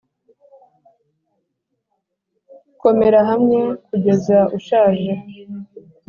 [2.81, 5.11] komera hamwe kugeza ushaje.